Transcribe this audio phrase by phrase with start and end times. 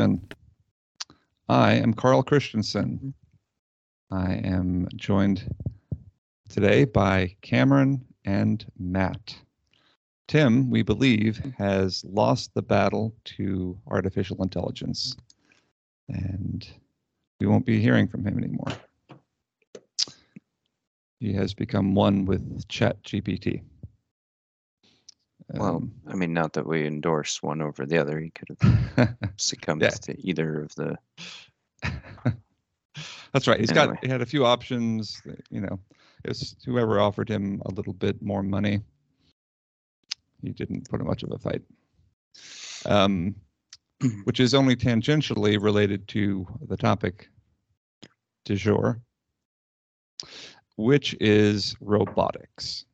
[0.00, 0.26] Layman.
[1.50, 3.12] I am Carl Christensen.
[4.10, 5.54] I am joined
[6.48, 9.36] today by Cameron and Matt.
[10.26, 15.16] Tim, we believe, has lost the battle to artificial intelligence,
[16.08, 16.66] and
[17.38, 18.72] we won't be hearing from him anymore.
[21.18, 23.62] He has become one with ChatGPT.
[25.54, 28.20] Well, Um, I mean, not that we endorse one over the other.
[28.20, 29.90] He could have succumbed Yeah.
[29.90, 30.96] to either of the.
[33.32, 33.60] That's right.
[33.60, 35.20] He's got he had a few options.
[35.24, 35.78] that, You know,
[36.24, 38.80] it was whoever offered him a little bit more money.
[40.42, 41.62] He didn't put much of a fight.
[42.86, 43.34] Um,
[44.24, 47.28] which is only tangentially related to the topic
[48.44, 49.00] du jour,
[50.76, 52.86] which is robotics.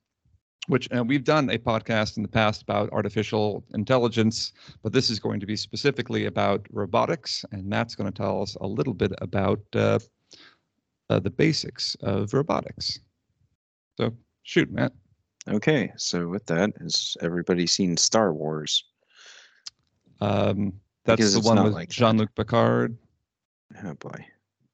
[0.68, 5.20] Which uh, we've done a podcast in the past about artificial intelligence, but this is
[5.20, 9.12] going to be specifically about robotics, and Matt's going to tell us a little bit
[9.18, 10.00] about uh,
[11.08, 12.98] uh, the basics of robotics.
[13.96, 14.92] So, shoot, Matt.
[15.48, 18.84] Okay, so with that, has everybody seen Star Wars?
[20.20, 20.72] Um,
[21.04, 21.90] that's Because the one with like.
[21.90, 22.96] Jean-Luc Picard.
[23.84, 24.26] Oh boy,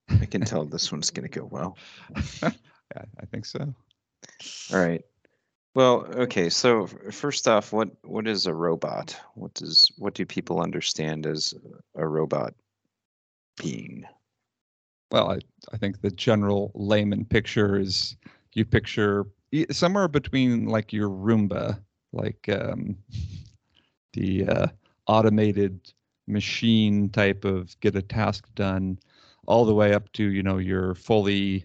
[0.08, 1.76] I can tell this one's going to go well.
[2.42, 2.50] yeah,
[3.20, 3.74] I think so.
[4.72, 5.02] All right.
[5.74, 6.50] Well, okay.
[6.50, 9.18] So first off, what what is a robot?
[9.34, 11.54] What does what do people understand as
[11.94, 12.54] a robot
[13.56, 14.04] being?
[15.10, 15.38] Well, I,
[15.72, 18.16] I think the general layman picture is
[18.54, 19.26] you picture
[19.70, 21.78] somewhere between like your Roomba,
[22.12, 22.96] like um,
[24.12, 24.66] the uh,
[25.06, 25.92] automated
[26.26, 28.98] machine type of get a task done,
[29.46, 31.64] all the way up to you know your fully,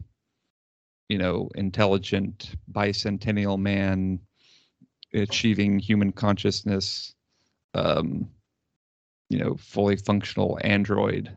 [1.09, 4.19] you know, intelligent bicentennial man
[5.13, 7.15] achieving human consciousness,
[7.73, 8.29] um,
[9.29, 11.31] you know, fully functional android.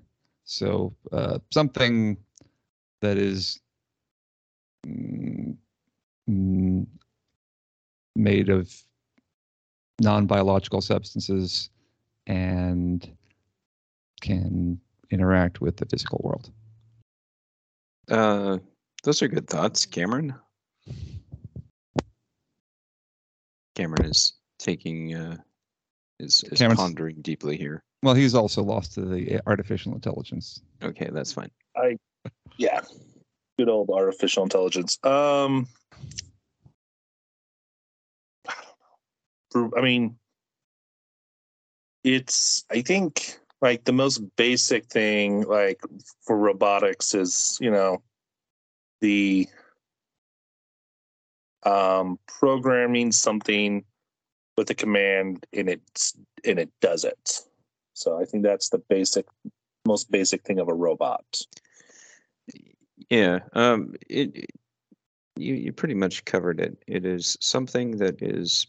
[0.45, 2.17] So uh, something
[3.01, 3.61] that is
[4.87, 5.57] mm,
[6.29, 6.87] mm,
[8.17, 8.75] made of
[10.01, 11.71] non-biological substances
[12.27, 13.09] and
[14.21, 16.51] can interact with the physical world.
[18.11, 18.59] Uh,
[19.03, 20.35] those are good thoughts, Cameron.
[23.75, 25.37] Cameron is taking uh,
[26.19, 27.83] is, is Cameron's- pondering deeply here.
[28.03, 30.63] Well, he's also lost to the artificial intelligence.
[30.83, 31.51] Okay, that's fine.
[31.77, 31.97] I
[32.57, 32.81] yeah.
[33.59, 34.99] Good old artificial intelligence.
[35.05, 35.69] Um
[38.49, 38.55] I
[39.53, 39.79] don't know.
[39.79, 40.17] I mean
[42.05, 45.81] it's I think like the most basic thing like
[46.23, 48.03] for robotics is, you know,
[49.01, 49.49] the
[51.65, 53.85] um programming something
[54.57, 57.41] with a command and it's and it does it.
[57.95, 59.27] So I think that's the basic
[59.87, 61.25] most basic thing of a robot.
[63.09, 64.51] Yeah, um, it, it-
[65.37, 66.83] you you pretty much covered it.
[66.87, 68.67] It is something that is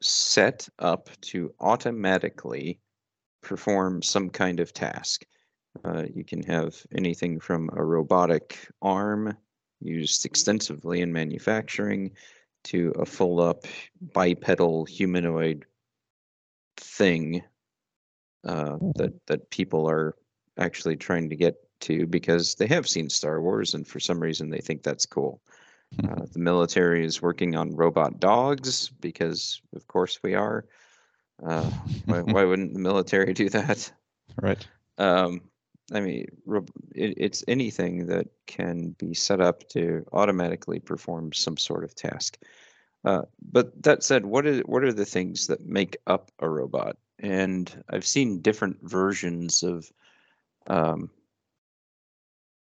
[0.00, 2.78] set up to automatically
[3.42, 5.26] perform some kind of task.
[5.84, 9.36] Uh, you can have anything from a robotic arm
[9.80, 12.12] used extensively in manufacturing
[12.64, 13.64] to a full up
[14.12, 15.64] bipedal humanoid
[16.76, 17.42] thing
[18.44, 20.14] uh, that that people are
[20.58, 24.50] actually trying to get to because they have seen Star Wars and for some reason
[24.50, 25.40] they think that's cool.
[26.04, 30.66] Uh, the military is working on robot dogs because, of course, we are.
[31.44, 31.70] Uh,
[32.06, 33.90] why, why wouldn't the military do that?
[34.42, 34.66] Right.
[34.98, 35.40] Um,
[35.92, 36.26] I mean,
[36.94, 42.38] it, it's anything that can be set up to automatically perform some sort of task.
[43.04, 46.96] Uh, but that said, what are what are the things that make up a robot?
[47.20, 49.90] And I've seen different versions of,
[50.66, 51.08] um,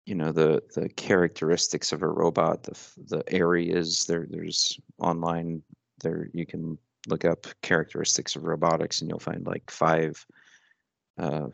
[0.07, 4.07] you know, the the characteristics of a robot, the the areas.
[4.07, 5.63] There, there's online.
[6.03, 10.27] There, you can look up characteristics of robotics, and you'll find like five
[11.17, 11.47] uh,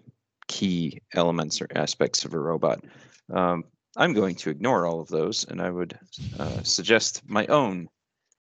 [0.51, 2.85] key elements or aspects of a robot.
[3.33, 3.63] Um,
[3.97, 5.97] I'm going to ignore all of those, and I would
[6.41, 7.89] uh, suggest my own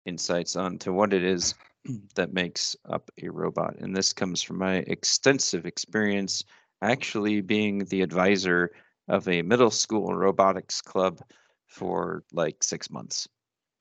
[0.06, 1.54] insights onto what it is
[2.14, 3.74] that makes up a robot.
[3.80, 6.44] And this comes from my extensive experience
[6.82, 8.70] actually being the advisor
[9.08, 11.20] of a middle school robotics club
[11.66, 13.28] for like six months.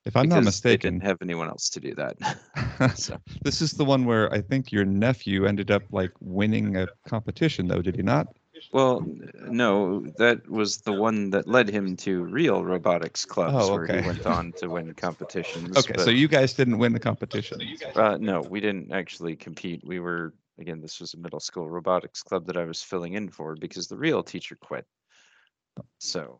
[0.08, 2.96] If I'm not mistaken, They didn't have anyone else to do that.
[2.98, 6.88] so, this is the one where I think your nephew ended up like winning a
[7.08, 8.28] competition, though, did he not?
[8.72, 9.06] Well,
[9.50, 14.08] no, that was the one that led him to real robotics clubs Oh, where he
[14.08, 15.76] went on to win competitions.
[15.78, 17.60] Okay, so you guys didn't win the competition.
[17.96, 19.82] uh, no, we didn't actually compete.
[19.86, 23.30] We were again, this was a middle school robotics club that I was filling in
[23.30, 24.86] for because the real teacher quit.
[26.00, 26.40] So,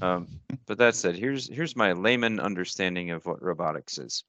[0.00, 0.28] um,
[0.66, 4.24] but that said, here's here's my layman understanding of what robotics is.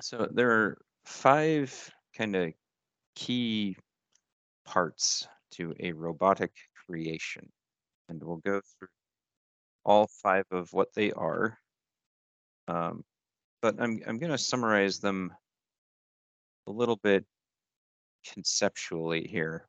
[0.00, 2.52] So there are five kind of
[3.14, 3.76] key
[4.64, 6.52] parts to a robotic
[6.86, 7.50] creation,
[8.08, 8.88] and we'll go through
[9.84, 11.58] all five of what they are.
[12.68, 13.04] Um,
[13.62, 15.32] but I'm I'm going to summarize them
[16.66, 17.24] a little bit
[18.32, 19.66] conceptually here.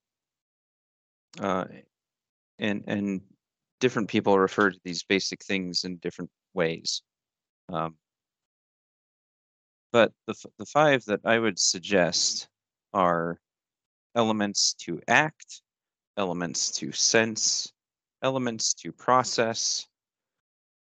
[1.40, 1.66] Uh,
[2.60, 3.22] and and
[3.82, 7.02] different people refer to these basic things in different ways.
[7.68, 7.96] Um,
[9.92, 12.48] but the the five that I would suggest
[12.94, 13.38] are
[14.16, 15.62] elements to act,
[16.16, 17.74] elements to sense,
[18.22, 19.88] elements to process,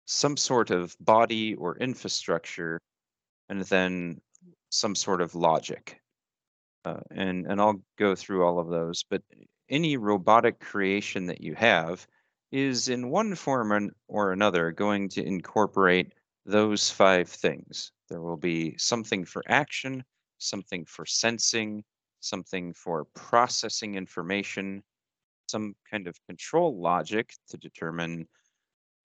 [0.06, 2.82] some sort of body or infrastructure,
[3.48, 4.20] and then
[4.70, 6.02] some sort of logic.
[6.84, 9.06] Uh, and and I'll go through all of those.
[9.10, 9.22] But
[9.70, 12.08] any robotic creation that you have
[12.52, 16.14] is in one form or, another going to incorporate
[16.46, 17.92] those five things.
[18.10, 20.04] There will be something for action,
[20.38, 21.84] something for sensing,
[22.22, 24.84] something for processing information,
[25.50, 28.28] some kind of control logic to determine,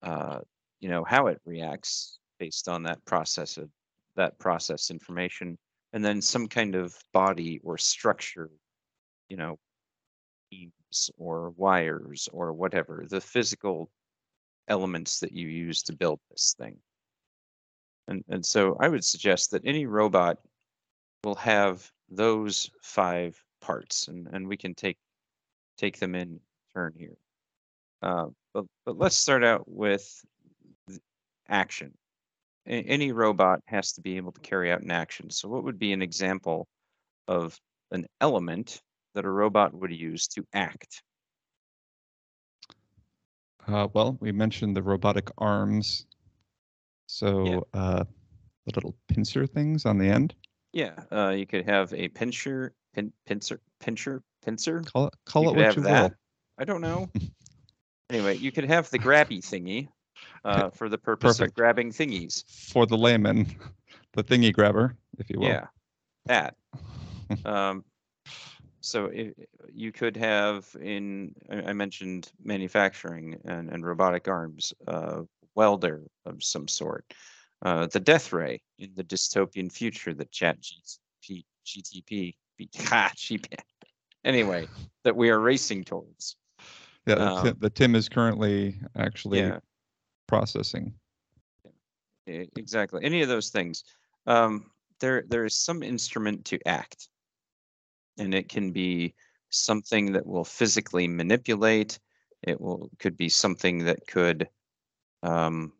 [0.02, 0.40] uh,
[0.80, 3.68] you know, how it reacts based on that process of
[4.16, 5.58] that process information,
[5.92, 8.50] and then some kind of body or structure,
[9.28, 9.58] you know,
[11.18, 13.90] or wires or whatever, the physical
[14.68, 16.76] elements that you use to build this thing.
[18.08, 20.38] And, and so I would suggest that any robot
[21.24, 24.98] will have those five parts, and, and we can take
[25.78, 26.40] take them in
[26.74, 27.16] turn here.
[28.02, 30.24] Uh, but, but let's start out with
[31.48, 31.92] action.
[32.66, 35.30] A- any robot has to be able to carry out an action.
[35.30, 36.66] So what would be an example
[37.28, 37.58] of
[37.90, 38.82] an element
[39.14, 41.02] that a robot would use to act?
[43.66, 46.06] Uh, well, we mentioned the robotic arms.
[47.06, 48.04] So uh,
[48.66, 50.34] the little pincer things on the end.
[50.72, 54.82] Yeah, uh, you could have a pincher, pin, pincer, pincher, pincer.
[54.82, 56.02] Call it call You it what you that.
[56.02, 56.14] will.
[56.58, 57.10] I don't know.
[58.10, 59.88] anyway, you could have the grabby thingy
[60.44, 61.50] uh, for the purpose Perfect.
[61.50, 62.44] of grabbing thingies.
[62.72, 63.46] For the layman,
[64.14, 65.48] the thingy grabber, if you will.
[65.48, 65.66] Yeah,
[66.26, 66.56] that.
[67.44, 67.84] um,
[68.82, 69.32] so i
[69.72, 75.22] you could have in I I mentioned manufacturing and, and robotic arms, uh,
[75.54, 77.04] welder of some sort,
[77.62, 83.44] uh, the death ray in the dystopian future that Chat GTP, GTP, GP,
[84.24, 84.66] anyway,
[85.04, 86.36] that we are racing towards.
[87.06, 89.60] Yeah, the, Um, Tim, the Tim is currently actually Yeah.
[90.26, 90.94] processing.
[92.28, 93.82] E- exactly any of those things
[94.26, 94.70] um,
[95.00, 97.08] there there is some instrument to act
[98.18, 99.14] and it can be
[99.50, 101.98] something that will physically manipulate.
[102.42, 104.48] It will could be something that could
[105.22, 105.72] um,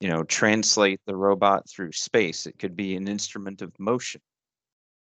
[0.00, 2.46] you know translate the robot through space.
[2.46, 4.20] It could be an instrument of motion.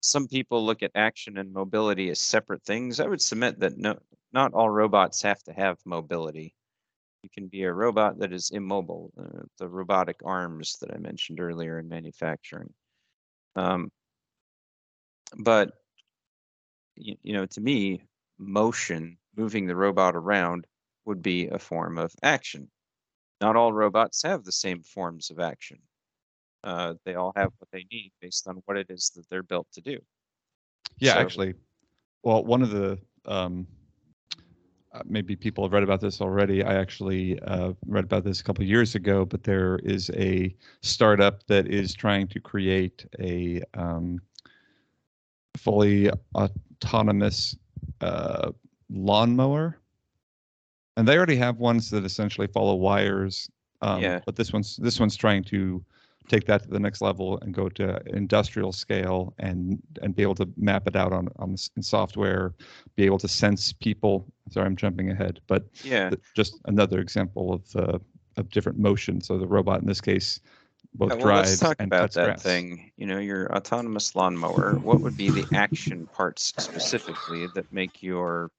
[0.00, 3.00] Some people look at action and mobility as separate things.
[3.00, 3.98] I would submit that no
[4.32, 6.54] not all robots have to have mobility.
[7.22, 11.40] You can be a robot that is immobile, uh, the robotic arms that I mentioned
[11.40, 12.72] earlier in manufacturing.
[13.56, 13.90] Um,
[15.36, 15.72] but
[16.98, 18.02] you, you know, to me,
[18.38, 20.66] motion, moving the robot around,
[21.04, 22.70] would be a form of action.
[23.40, 25.78] Not all robots have the same forms of action.
[26.64, 29.68] Uh, they all have what they need based on what it is that they're built
[29.72, 29.98] to do.
[30.98, 31.54] Yeah, So- actually,
[32.22, 33.66] well, one of the um,
[34.92, 36.64] uh, maybe people have read about this already.
[36.64, 40.54] I actually uh, read about this a couple of years ago, but there is a
[40.82, 44.20] startup that is trying to create a um,
[45.58, 47.56] fully autonomous
[48.00, 48.50] uh,
[48.90, 49.78] lawnmower,
[50.96, 53.50] and they already have ones that essentially follow wires.
[53.82, 54.20] Um, Yeah.
[54.24, 55.84] But this one's this one's trying to
[56.28, 60.34] take that to the next level and go to industrial scale and and be able
[60.36, 62.54] to map it out on on in software,
[62.96, 64.26] be able to sense people.
[64.50, 66.10] Sorry, I'm jumping ahead, but Yeah.
[66.34, 67.98] just another example of uh,
[68.36, 69.20] of different motion.
[69.20, 70.40] So the robot in this case
[70.98, 72.42] both Uh, well, drives let's talk and about cuts that grass.
[72.42, 72.90] thing.
[72.96, 74.74] You know, your autonomous lawnmower.
[74.82, 78.50] What would be the action parts specifically that make your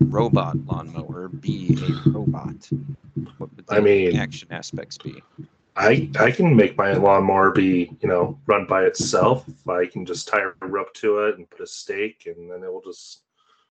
[0.00, 1.76] robot lawnmower be
[2.06, 2.68] a robot?
[3.38, 5.22] What would the I mean- action aspects be?
[5.76, 9.44] I I can make my lawnmower be you know run by itself.
[9.68, 12.72] I can just tie a rope to it and put a stake, and then it
[12.72, 13.23] will just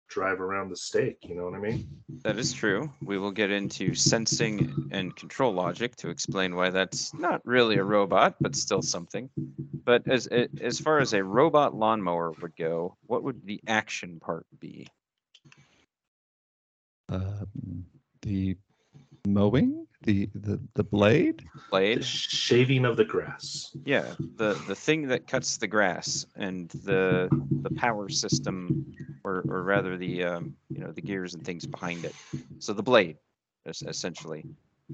[0.09, 1.17] drive around the stake.
[1.23, 1.87] You know what I mean?
[2.23, 2.91] That is true.
[3.01, 7.83] We will get into sensing and control logic to explain why that's not really a
[7.83, 9.29] robot, but still something.
[9.85, 10.27] But as
[10.61, 14.87] as far as a robot lawnmower would go, what would the action part be?
[17.09, 17.85] Um,
[18.21, 18.57] the
[19.27, 21.47] mowing, the the the blade.
[21.71, 23.75] The shaving of the grass.
[23.85, 27.29] Yeah, the the thing that cuts the grass and the
[27.61, 28.85] the power system,
[29.23, 32.15] or or rather the um, you know the gears and things behind it.
[32.59, 33.17] So the blade,
[33.65, 34.45] essentially.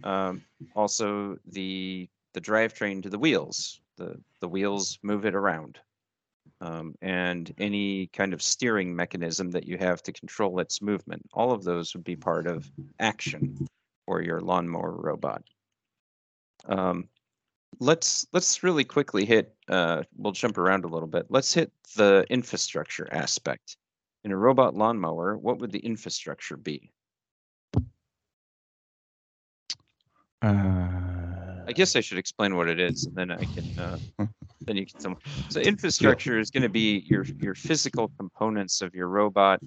[0.03, 0.43] Um,
[0.75, 3.81] also the the drivetrain to the wheels.
[3.97, 5.79] The the wheels move it around,
[6.61, 11.23] um, and any kind of steering mechanism that you have to control its movement.
[11.33, 13.67] All of those would be part of action
[14.09, 15.43] for your lawnmower robot.
[16.65, 17.09] Um,
[17.79, 21.27] let's let's really quickly hit uh we'll jump around a little bit.
[21.29, 23.77] Let's hit the infrastructure aspect.
[24.23, 26.91] In a robot lawnmower what would the infrastructure be?
[30.41, 33.97] Uh, i guess i should explain what it is and then i can uh
[34.61, 34.99] then you can
[35.49, 39.59] so infrastructure is going to be your your physical components of your robot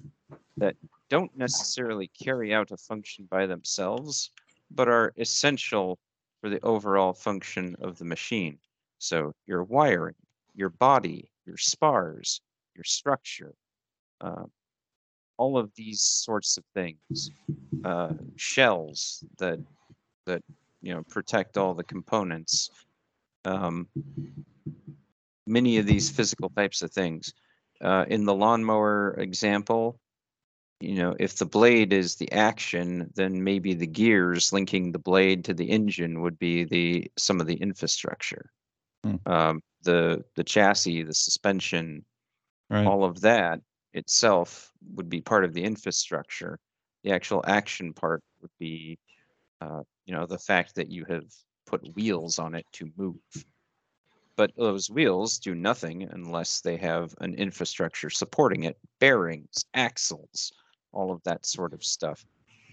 [0.57, 0.75] that
[1.13, 4.31] don't necessarily carry out a function by themselves
[4.71, 5.99] but are essential
[6.41, 8.57] for the overall function of the machine.
[8.97, 10.15] So your wiring
[10.55, 12.41] your body your spars
[12.75, 13.53] your structure
[14.21, 14.45] uh,
[15.37, 17.29] all of these sorts of things
[17.85, 19.59] uh, shells that
[20.25, 20.41] that
[20.81, 22.71] you know protect all the components
[23.45, 23.87] um,
[25.45, 27.33] many of these physical types of things.
[27.81, 29.99] Uh, in the lawnmower example
[30.83, 35.45] you know if the blade is the action then maybe the gears linking the blade
[35.45, 38.49] to the engine would be the some of the infrastructure
[39.03, 39.15] Hmm.
[39.25, 42.05] um, the the chassis the suspension
[42.69, 42.87] right.
[42.87, 43.59] all of that
[43.93, 46.59] itself would be part of the infrastructure.
[47.03, 48.97] The actual action part would be,
[49.61, 51.25] uh, you know, the fact that you have
[51.65, 53.15] put wheels on it to move.
[54.35, 60.51] But those wheels do nothing unless they have an infrastructure supporting it, bearings, axles,
[60.93, 62.25] all of that sort of stuff.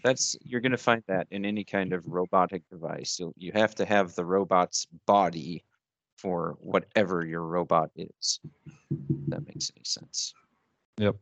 [0.02, 3.18] That's you're going to find that in any kind of robotic device.
[3.18, 5.64] You you have to have the robot's body
[6.16, 8.40] for whatever your robot is.
[8.90, 10.34] If that makes any sense.
[10.98, 11.16] Yep.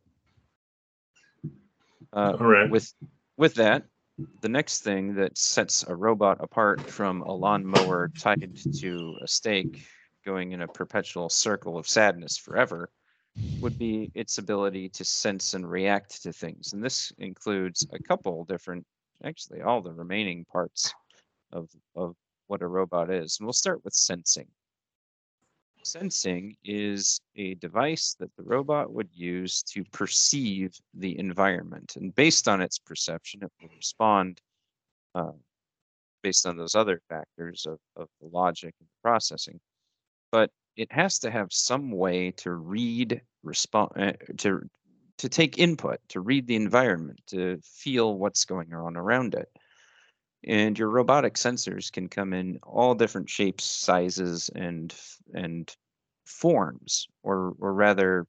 [2.13, 2.69] Uh, All right.
[2.69, 2.93] with
[3.37, 3.83] with that,
[4.41, 9.85] the next thing that sets a robot apart from a lawnmower tied to a stake
[10.25, 12.89] going in a perpetual circle of sadness forever
[13.61, 16.73] would be its ability to sense and react to things.
[16.73, 18.85] And this includes a couple different,
[19.23, 20.93] actually all the remaining parts
[21.51, 22.15] of, of
[22.47, 23.37] what a robot is.
[23.39, 24.47] And we'll start with sensing.
[25.83, 31.95] Sensing is a device that the robot would use to perceive the environment.
[31.95, 34.41] And based on its perception, it will respond
[35.15, 35.31] uh,
[36.21, 39.59] based on those other factors of, of the logic and processing.
[40.31, 44.61] But it has to have some way to read, respond, uh, to
[45.17, 49.49] to take input, to read the environment, to feel what's going on around it.
[50.47, 54.95] And your robotic sensors can come in all different shapes, sizes, and
[55.33, 55.69] and
[56.25, 58.25] forms, or or rather,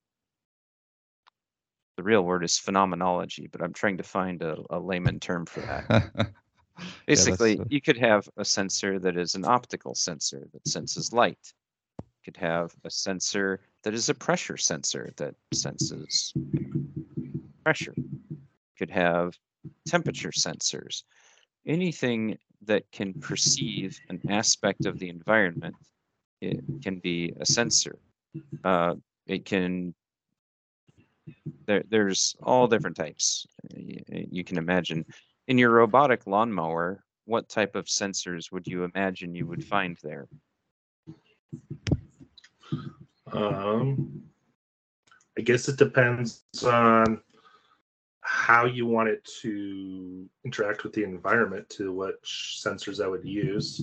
[1.96, 3.46] the real word is phenomenology.
[3.46, 6.34] But I'm trying to find a, a layman term for that.
[7.06, 11.52] Basically, uh, you could have a sensor that is an optical sensor that senses light.
[12.30, 16.32] Could have a sensor that is a pressure sensor that senses
[17.64, 17.94] pressure.
[18.78, 19.36] Could have
[19.84, 21.02] temperature sensors.
[21.66, 25.74] Anything that can perceive an aspect of the environment
[26.40, 27.98] it can be a sensor.
[28.62, 28.94] Uh,
[29.26, 29.92] it can
[31.66, 33.44] there, there's all different types
[33.74, 35.04] you can imagine
[35.48, 40.28] in your robotic lawnmower, what type of sensors would you imagine you would find there?
[43.32, 44.22] Um,
[45.38, 47.20] I guess it depends on
[48.22, 53.82] how you want it to interact with the environment to which sensors I would use.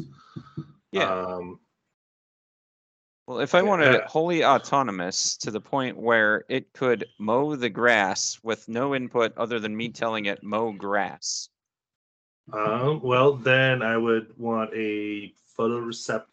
[0.96, 1.60] Um,
[3.28, 7.70] Well, if I wanted it wholly autonomous to the point where it could mow the
[7.70, 11.50] grass with no input other than me telling it mow grass.
[12.54, 16.26] um, well, then I would want a photoreceptor,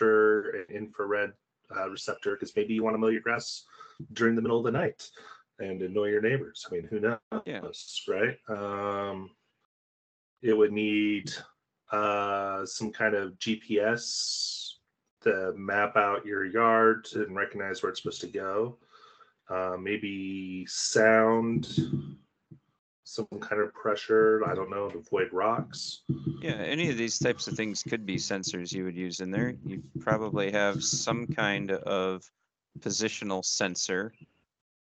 [0.00, 1.32] an infrared
[1.76, 3.64] uh, receptor, because maybe you want to mow your grass
[4.12, 5.08] during the middle of the night
[5.58, 6.66] and annoy your neighbors.
[6.70, 7.60] I mean, who knows, Yeah.
[8.08, 8.36] right?
[8.48, 9.30] Um,
[10.42, 11.32] it would need
[11.92, 14.76] uh, some kind of GPS
[15.22, 18.78] to map out your yard and recognize where it's supposed to go.
[19.50, 21.66] uh, maybe sound,
[23.10, 24.42] some kind of pressure.
[24.46, 26.02] I don't know to avoid rocks.
[26.40, 29.54] Yeah, any of these types of things could be sensors you would use in there.
[29.66, 32.22] You probably have some kind of
[32.78, 34.12] positional sensor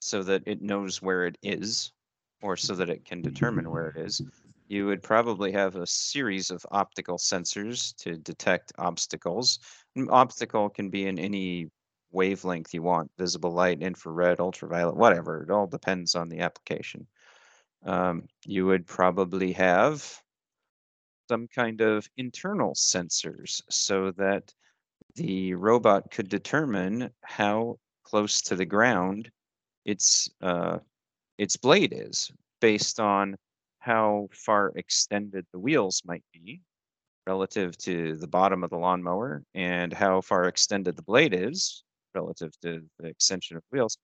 [0.02, 1.94] so that it knows where it is
[2.42, 4.22] or so that it can determine where it is.
[4.68, 9.60] You would probably have a series of optical sensors to detect obstacles.
[9.96, 11.70] An Obstacle can be in any
[12.12, 15.44] wavelength you want, visible light, infrared, ultraviolet, whatever.
[15.44, 17.08] It all depends on the application.
[17.86, 20.22] Um, you would probably have
[21.30, 24.54] some kind of internal sensors so that
[25.16, 29.30] the robot could determine how close to the ground
[29.86, 30.80] its uh,
[31.38, 33.36] its blade is based on
[33.80, 36.62] how far extended the wheels might be
[37.26, 41.84] relative to the bottom of the lawnmower and how far extended the blade is
[42.16, 43.98] relative to the extension of wheels.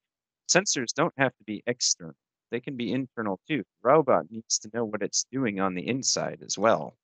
[0.50, 2.16] Sensors don't have to be external.
[2.56, 3.64] They can be internal too.
[3.84, 6.96] The robot needs to know what it's doing on the inside as well.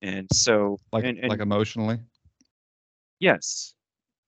[0.00, 1.98] And so Like and, and like emotionally.
[3.20, 3.74] Yes,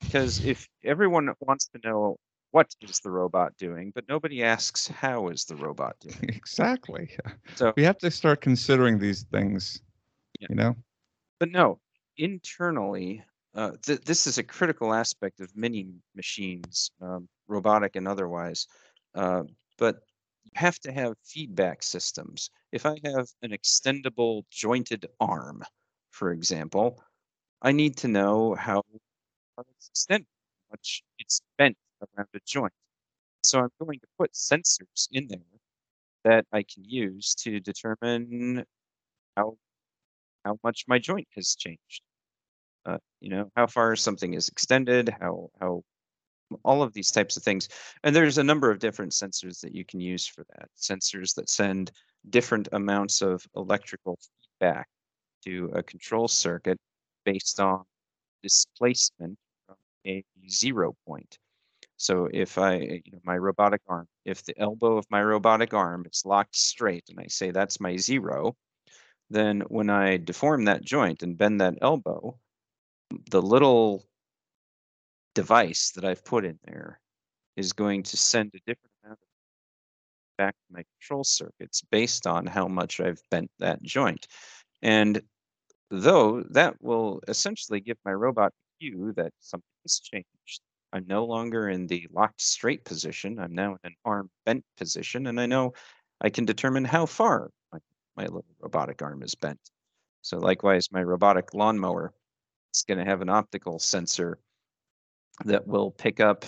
[0.02, 2.18] because if everyone wants to know
[2.50, 6.16] what is the robot doing, but nobody asks how is the robot doing.
[6.28, 7.16] exactly.
[7.54, 9.80] So, We have to start considering these things.
[10.38, 10.48] Yeah.
[10.50, 10.76] You know.
[11.38, 11.80] but no,
[12.18, 13.24] internally,
[13.54, 18.66] uh, th- this is a critical aspect of many machines, um, robotic and otherwise.
[19.14, 19.44] Uh,
[19.78, 20.02] but
[20.54, 22.50] have to have feedback systems.
[22.72, 25.64] If I have an extendable jointed arm,
[26.10, 27.02] for example,
[27.62, 28.82] I need to know how
[29.78, 30.26] extended,
[30.70, 32.72] how much it's bent around a joint.
[33.42, 35.40] So I'm going to put sensors in there
[36.24, 38.64] that I can use to determine
[39.36, 39.56] how
[40.44, 42.02] how much my joint has changed.
[42.86, 45.82] Uh, you know, how far something is extended, how how
[46.64, 47.68] all of these types of things.
[48.04, 50.68] And there's a number of different sensors that you can use for that.
[50.78, 51.92] Sensors that send
[52.28, 54.18] different amounts of electrical
[54.60, 54.88] feedback
[55.44, 56.78] to a control circuit
[57.24, 57.84] based on
[58.42, 59.36] displacement
[59.66, 61.38] from a zero point.
[61.96, 66.06] So if I, you know, my robotic arm, if the elbow of my robotic arm
[66.10, 68.56] is locked straight and I say that's my zero,
[69.28, 72.38] then when I deform that joint and bend that elbow,
[73.30, 74.06] the little
[75.34, 77.00] device that I've put in there
[77.56, 79.18] is going to send a different amount
[80.38, 84.26] back to my control circuits based on how much I've bent that joint.
[84.82, 85.20] And
[85.90, 90.60] though that will essentially give my robot a cue that something has changed.
[90.92, 93.38] I'm no longer in the locked straight position.
[93.38, 95.72] I'm now in an arm bent position, and I know
[96.20, 97.78] I can determine how far my,
[98.16, 99.60] my little robotic arm is bent.
[100.22, 102.12] So likewise, my robotic lawnmower
[102.74, 104.38] is going to have an optical sensor
[105.44, 106.44] that will pick up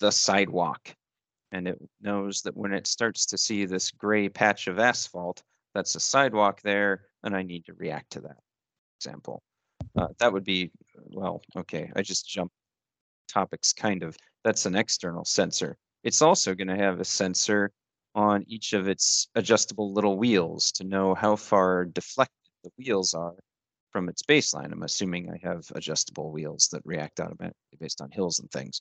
[0.00, 0.94] the sidewalk.
[1.52, 5.42] And it knows that when it starts to see this gray patch of asphalt,
[5.74, 8.36] that's a sidewalk there, and I need to react to that.
[8.98, 9.42] Example.
[9.96, 10.70] Uh, that would be,
[11.10, 12.54] well, okay, I just jumped
[13.28, 14.16] topics kind of.
[14.44, 15.76] That's an external sensor.
[16.04, 17.70] It's also going to have a sensor
[18.14, 23.36] on each of its adjustable little wheels to know how far deflected the wheels are
[23.92, 24.72] from its baseline.
[24.72, 28.80] I'm assuming I have adjustable wheels that react automatically based on hills and things.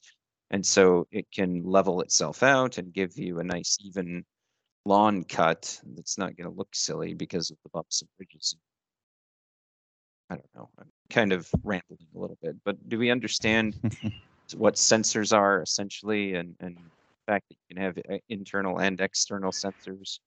[0.49, 4.25] And so it can level itself out and give you a nice even
[4.85, 8.55] lawn cut that's not going to look silly because of the bumps and bridges.
[10.29, 10.69] I don't know.
[10.79, 13.75] I'm kind of rambling a little bit, but do we understand
[14.55, 18.99] what sensors are essentially and, and the fact that you can have uh, internal and
[19.01, 20.19] external sensors?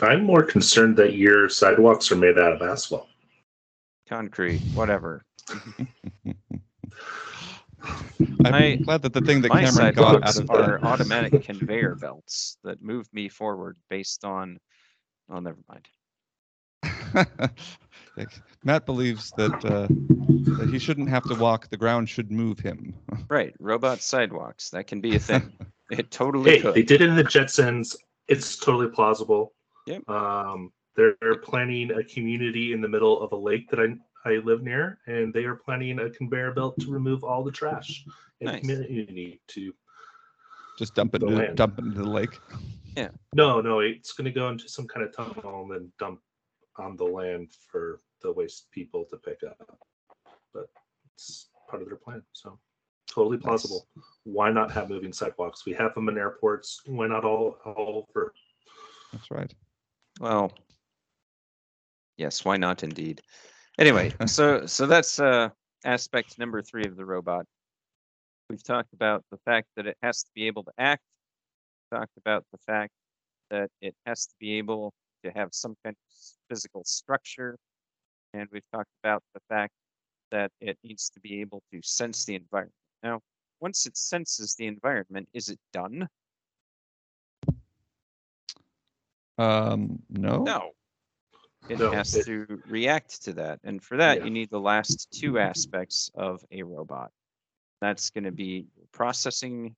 [0.00, 3.08] I'm more concerned that your sidewalks are made out of asphalt.
[4.08, 5.24] Concrete, whatever.
[8.44, 10.86] I'm My- glad that the thing that My Cameron got out sidewalks of are the,
[10.86, 14.58] automatic conveyor belts that move me forward based on,
[15.30, 15.88] oh, never mind.
[18.16, 19.86] Like, Matt believes that uh,
[20.58, 22.94] that he shouldn't have to walk; the ground should move him.
[23.30, 25.50] Right, robot sidewalks, that can be a thing.
[25.90, 26.86] It totally Hey, they could.
[26.86, 27.96] did it in the Jetsons.
[28.28, 29.54] It's totally plausible.
[29.86, 30.08] Yep.
[30.10, 34.62] Um, they're planning a community in the middle of a lake that I I live
[34.62, 38.04] near, and they are planning a conveyor belt to remove all the trash
[38.40, 38.60] in the Nice.
[38.60, 39.40] community.
[39.48, 39.74] To
[40.78, 42.38] Just dump it, into, dump it into the lake.
[42.96, 43.08] Yeah.
[43.34, 46.20] No, no, it's going to go into some kind of tunnel and then dump
[46.76, 49.78] on the land for the waste people to pick up.
[50.54, 50.68] But
[51.14, 52.60] it's part of their plan, so
[53.10, 53.88] totally plausible.
[54.22, 55.66] Why not have moving sidewalks?
[55.66, 56.80] We have them in airports.
[56.86, 58.32] Why not all all over?
[59.12, 59.52] That's right.
[60.20, 60.52] Well,
[62.16, 63.20] yes, why not indeed?
[63.78, 65.48] Anyway, so so that's uh
[65.84, 67.46] aspect number three of the robot.
[68.50, 71.02] We've talked about the fact that it has to be able to act.
[71.92, 72.92] Talked about the fact
[73.50, 74.92] that it has to be able
[75.24, 76.14] to have some kind of
[76.48, 77.56] physical structure.
[78.34, 79.72] And we've talked about the fact
[80.30, 82.74] that it needs to be able to sense the environment.
[83.02, 83.20] Now,
[83.60, 86.08] once it senses the environment, is it done?
[89.38, 90.44] Um, no.
[90.44, 90.70] No.
[91.68, 93.60] It No, has it- to react to that.
[93.64, 94.24] And for that, Yeah.
[94.24, 97.12] you need the last two aspects of a robot.
[97.80, 99.76] That's going to be processing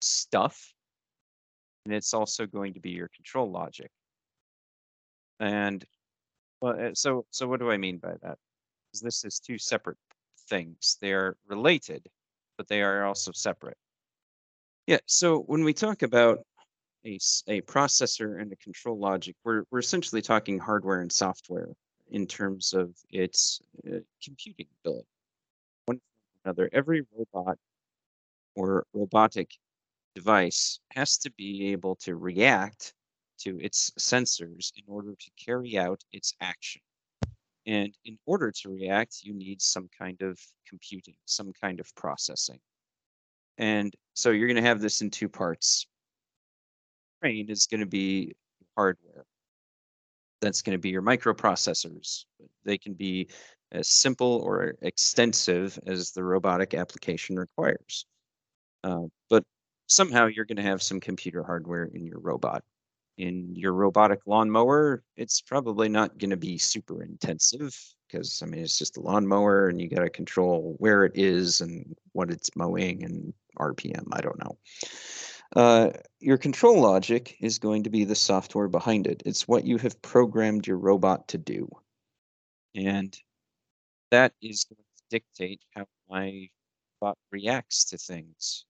[0.00, 0.74] stuff.
[1.84, 3.90] And it's also going to be your control logic.
[5.40, 5.84] And
[6.60, 8.38] well, uh, so so what do I mean by that?
[9.02, 9.98] this is two separate
[10.48, 10.96] things.
[11.00, 12.10] They are related,
[12.56, 13.76] but they are also separate.
[14.86, 14.98] Yeah.
[15.06, 16.44] So when we talk about
[17.08, 17.18] a,
[17.48, 21.68] a processor and a control logic, we're, we're essentially talking hardware and software
[22.10, 25.08] in terms of its uh, computing ability.
[25.86, 26.00] One
[26.44, 27.56] another, every robot
[28.54, 29.50] or robotic
[30.14, 32.94] device has to be able to react
[33.38, 36.82] to its sensors in order to carry out its action.
[37.66, 42.58] And in order to react, you need some kind of computing, some kind of processing.
[43.58, 45.86] And so you're going to have this in two parts
[47.20, 48.34] brain is going to be
[48.76, 49.24] hardware.
[50.40, 52.24] That's going to be your microprocessors.
[52.64, 53.28] They can be
[53.72, 58.06] as simple or extensive as the robotic application requires.
[58.84, 59.42] Uh, but
[59.88, 62.62] somehow you're going to have some computer hardware in your robot.
[63.18, 67.76] In your robotic lawnmower, it's probably not going to be super intensive
[68.06, 71.60] because I mean it's just a lawnmower and you got to control where it is
[71.60, 74.06] and what it's mowing and RPM.
[74.12, 74.56] I don't know.
[75.56, 79.22] Uh, your control logic is going to be the software behind it.
[79.24, 81.68] It's what you have programmed your robot to do.
[82.74, 83.16] And
[84.10, 86.48] that is going to dictate how my
[87.00, 88.66] bot reacts to things.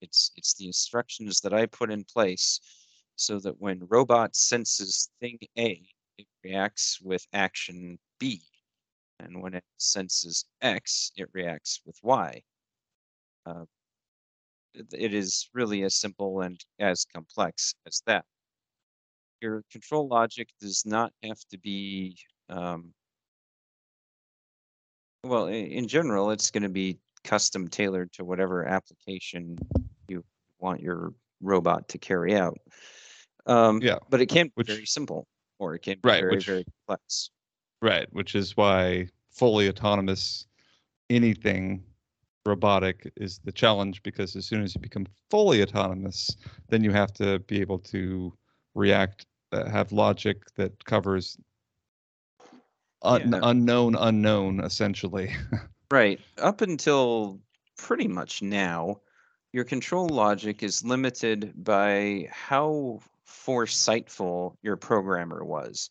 [0.00, 2.60] It's it's the instructions that I put in place
[3.16, 5.86] so that when robot senses thing A,
[6.18, 8.42] it reacts with action B.
[9.20, 12.42] And when it senses X, it reacts with Y.
[13.46, 13.64] Uh,
[14.74, 18.24] it- is really as simple and as complex as that.
[19.40, 22.16] Your control logic does not have to be,
[22.48, 22.94] um,
[25.24, 29.56] well, in general, it's going to be custom tailored to whatever application
[30.08, 30.24] you
[30.58, 32.58] want your robot to carry out.
[33.46, 35.26] Um, Yeah, but it can be which- very simple
[35.58, 37.30] or it can be Right, very, which- very complex.
[37.80, 40.46] Right, which is why fully autonomous
[41.10, 41.84] anything
[42.46, 46.36] robotic is the challenge because as soon as you become fully autonomous,
[46.68, 48.32] then you have to be able to
[48.74, 51.36] react, uh, have logic that covers
[53.02, 53.40] un- Yeah.
[53.42, 55.34] unknown unknown essentially.
[55.90, 56.20] Right.
[56.38, 57.38] Up until
[57.76, 59.02] pretty much now,
[59.52, 65.90] your control logic is limited by how foresightful your programmer was.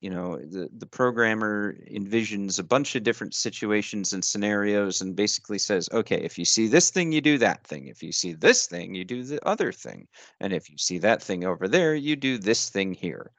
[0.00, 5.58] You know, the, the programmer envisions a bunch of different situations and scenarios and basically
[5.58, 7.86] says, okay, if you see this thing, you do that thing.
[7.86, 10.06] If you see this thing, you do the other thing.
[10.40, 13.32] And if you see that thing over there, you do this thing here.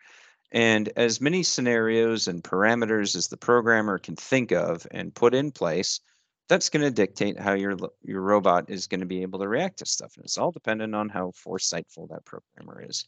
[0.51, 5.51] And as many scenarios and parameters as the programmer can think of and put in
[5.51, 5.99] place,
[6.47, 9.79] that's going to dictate how your your robot is going to be able to react
[9.79, 10.15] to stuff.
[10.15, 13.05] And it's all dependent on how foresightful that programmer is.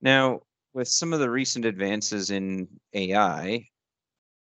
[0.00, 0.40] Now,
[0.72, 3.66] with some of the recent advances in AI,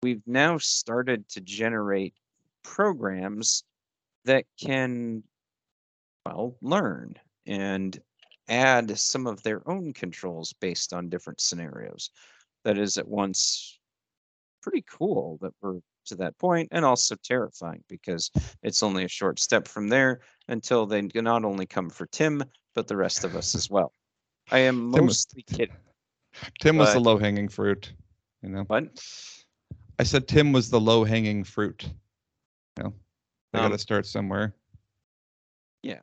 [0.01, 2.13] we've now started to generate
[2.63, 3.63] programs
[4.25, 5.23] that can,
[6.25, 7.99] well, learn and
[8.47, 12.09] add some of their own controls based on different scenarios.
[12.63, 13.79] That is at once
[14.61, 18.29] pretty cool that we're to that point and also terrifying because
[18.61, 22.43] it's only a short step from there until they not only come for Tim,
[22.75, 23.93] but the rest of us as well.
[24.51, 25.75] I am mostly kidding.
[26.59, 27.93] Tim was the low hanging fruit,
[28.41, 28.63] you know.
[28.63, 29.03] What?
[29.99, 31.83] I said Tim was the low hanging fruit.
[32.77, 32.93] You know,
[33.51, 34.53] they got Um, to start somewhere.
[35.83, 35.99] Yeah,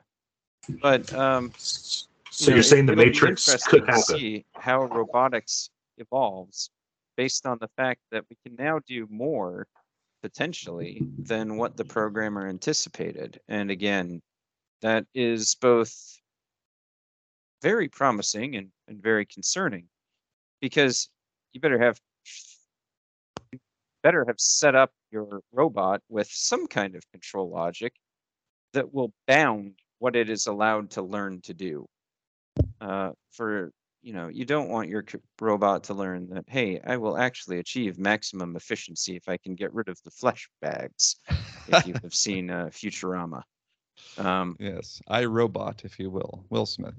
[0.81, 2.05] but um, So
[2.45, 4.01] you you're it- saying the it'll Matrix could happen?
[4.03, 6.69] See how robotics evolves
[7.17, 9.67] based on the fact that we can now do more
[10.23, 13.39] potentially than what the programmer anticipated.
[13.47, 14.21] And again,
[14.81, 15.93] that is both
[17.61, 19.87] very promising and, and very concerning
[20.61, 21.09] because
[21.53, 21.99] you better have
[23.51, 23.59] you
[24.03, 27.93] better have set up your robot with some kind of control logic
[28.73, 31.85] that will bound what it is allowed to learn to do.
[32.79, 33.71] Uh, for
[34.01, 35.05] you know, you don't want your
[35.39, 39.73] robot to learn that hey, I will actually achieve maximum efficiency if I can get
[39.73, 41.17] rid of the flesh bags.
[41.67, 43.43] if you have seen uh, Futurama.
[44.17, 46.95] Um, Yes, I Robot, if you will, Will Smith.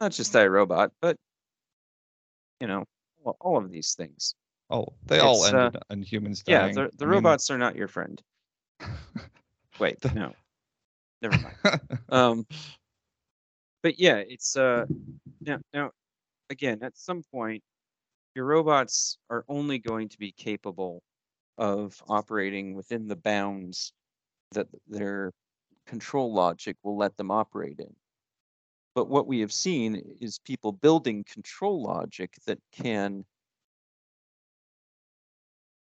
[0.00, 1.16] not just I Robot, but
[2.60, 2.84] you know,
[3.24, 4.34] all, all of these things.
[4.70, 6.76] Oh, they all It's, uh, in humans dying.
[6.76, 8.20] Yeah, the, the I mean, robots are not your friend.
[9.78, 10.32] Wait, The- no,
[11.22, 11.80] never mind.
[12.08, 12.46] Um,
[13.82, 14.86] but yeah, it's uh
[15.40, 15.90] now now
[16.50, 17.62] again at some point
[18.36, 21.02] your robots are only going to be capable
[21.58, 23.92] of operating within the bounds
[24.52, 25.32] that their
[25.86, 27.94] control logic will let them operate in.
[28.96, 33.26] But what we have seen is people building control logic that can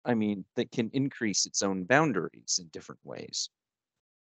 [0.03, 3.49] I mean, that can increase its own boundaries in different ways.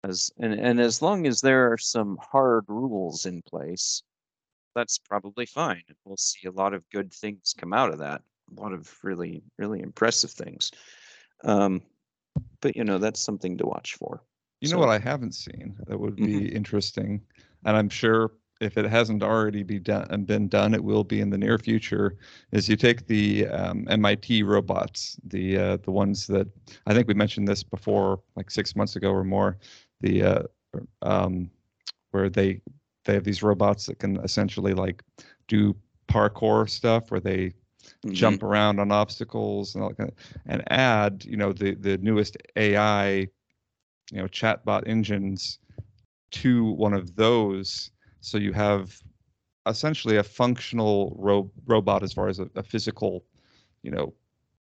[0.03, 4.03] As and, and as long as there are some hard rules in place,
[4.75, 5.83] that's probably fine.
[5.87, 8.23] and We'll see a lot of good things come out of that.
[8.57, 10.71] A lot of really, really impressive things.
[11.45, 11.83] Um,
[12.62, 14.23] but you know, that's something to watch for.
[14.62, 16.53] You know what I haven't seen that would be Mhm.
[16.55, 17.21] interesting,
[17.66, 21.20] and I'm sure if it hasn't already be done and been done, it will be
[21.20, 22.16] in the near future.
[22.53, 26.46] Is you take the um, MIT robots, the uh, the ones that
[26.87, 29.59] I think we mentioned this before, like six months ago or more,
[30.01, 30.42] the uh,
[31.03, 31.51] um,
[32.11, 32.61] where they
[33.05, 35.03] they have these robots that can essentially like
[35.49, 35.75] do
[36.09, 37.53] parkour stuff, where they
[38.05, 38.12] Mhm.
[38.12, 41.99] jump around on obstacles and all that kind of, and add you know the the
[41.99, 43.09] newest AI
[44.12, 45.59] you know chatbot engines
[46.31, 49.02] to one of those so you have
[49.66, 53.24] essentially a functional ro- robot as far as a, a physical
[53.83, 54.12] you know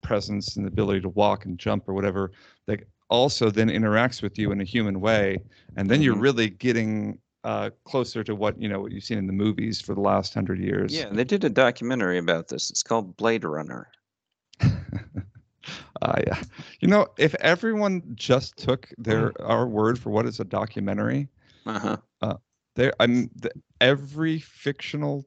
[0.03, 2.31] presence and the ability to walk and jump or whatever
[2.67, 5.39] that also then interacts with you in a human way
[5.77, 6.21] and then you're Mhm.
[6.23, 9.95] really getting uh, closer to what you know what you've seen in the movies for
[9.95, 12.71] the last hundred years Yeah, they did a documentary about this.
[12.71, 13.89] It's called Blade Runner.
[16.03, 16.39] Uh, yeah.
[16.81, 21.29] You know, if everyone just took their our word for what is a documentary,
[21.67, 21.97] Uh-huh.
[22.81, 25.27] There I'm the, every fictional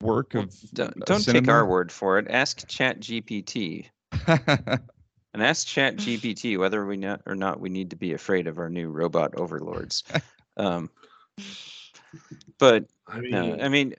[0.00, 2.26] work of Don't, don't take our word for it.
[2.30, 3.86] Ask Chat GPT
[4.26, 4.80] and
[5.34, 8.70] ask Chat GPT whether we not or not we need to be afraid of our
[8.70, 10.02] new robot overlords.
[10.56, 10.88] Um,
[12.58, 13.94] but I mean, no, I mean,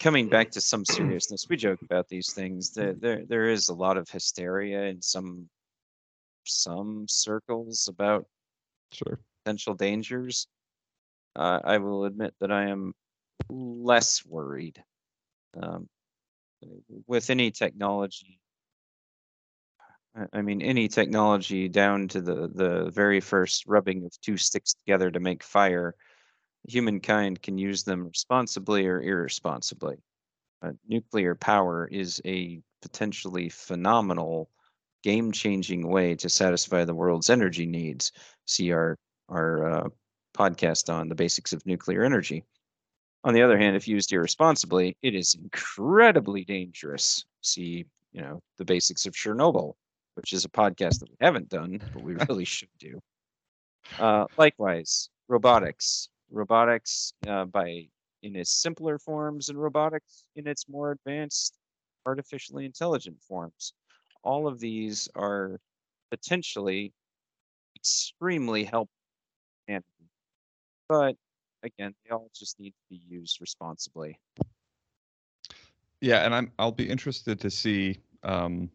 [0.00, 2.70] coming back to some seriousness, we joke about these things.
[2.70, 5.48] There, there, there is a lot of hysteria in some
[6.44, 8.26] some circles about
[8.90, 9.20] sure.
[9.44, 10.46] potential dangers.
[11.34, 12.94] Uh, I will admit that I am
[13.48, 14.82] less worried.
[15.60, 15.88] Um,
[17.06, 18.40] with any technology,
[20.32, 25.10] I- mean, any technology down to the, the very first rubbing of two sticks together
[25.10, 25.94] to make fire,
[26.68, 29.96] humankind can use them responsibly or irresponsibly.
[30.60, 34.50] Uh, nuclear power is a potentially phenomenal,
[35.02, 38.12] game changing way to satisfy the world's energy needs.
[38.44, 39.88] See our, our uh,
[40.32, 42.44] podcast on the basics of nuclear energy.
[43.24, 47.24] On the other hand, if used irresponsibly, it is incredibly dangerous.
[47.40, 49.74] See, you know, the basics of Chernobyl,
[50.14, 53.00] which is a podcast that we haven't done, but we really should do.
[53.98, 56.08] Uh, likewise, robotics.
[56.30, 57.86] Robotics uh, by
[58.22, 61.58] in its simpler forms and robotics in its more advanced
[62.06, 63.74] artificially intelligent forms.
[64.22, 65.58] All of these are
[66.10, 66.92] potentially
[67.76, 69.01] extremely helpful.
[70.92, 71.16] But
[71.62, 74.18] again, they all just need to be used responsibly.
[76.02, 78.70] Yeah, and I'm I'll be interested to see um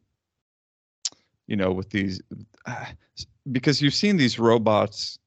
[1.46, 2.20] you know with these
[2.68, 5.20] s- because you've seen these robots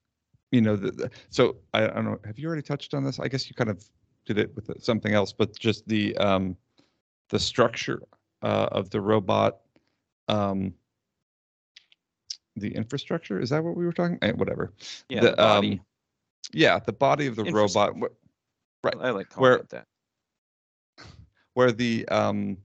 [0.50, 3.20] you know the, the, so I, I don't know have you already touched on this
[3.20, 3.85] I guess you kind of
[4.26, 6.57] did it with something else but just the um
[7.29, 8.03] the structure
[8.42, 9.61] uh, of the robot
[10.26, 10.74] um
[12.57, 14.72] the infrastructure is that what we were talking eh, whatever
[15.09, 15.81] Yeah, the, body.
[16.53, 17.95] Yeah the body of the robot
[18.83, 19.87] right, I like calling where- it that.
[21.55, 22.57] where the um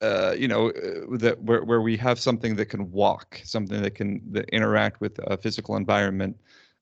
[0.00, 3.94] uh, you know uh, that where, where we have something that can walk something that
[3.94, 6.36] can that interact with a physical environment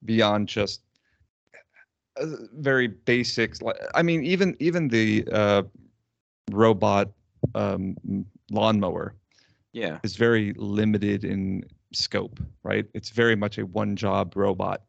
[0.05, 0.83] beyond just
[2.21, 5.63] uh, very basics like i mean even even the uh,
[6.51, 7.11] robot
[7.55, 7.97] um,
[8.51, 9.15] lawnmower
[9.73, 9.99] Yeah.
[10.03, 14.83] is very limited in scope right it's very much a one job robot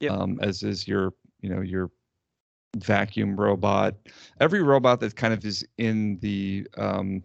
[0.00, 0.12] Yep.
[0.12, 1.90] um, as is your you know your
[2.76, 3.94] vacuum robot
[4.40, 7.22] every robot that kind of is in the um,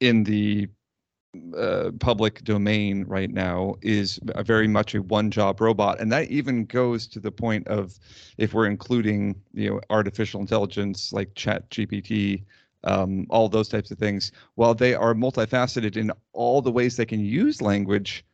[0.00, 0.68] in the
[1.56, 6.30] uh, public domain right now is a very much a one job robot and that
[6.30, 7.98] even goes to the point of
[8.36, 12.42] if we're including you know artificial intelligence like chat gpt
[12.84, 17.06] um, all those types of things while they are multifaceted in all the ways they
[17.06, 18.24] can use language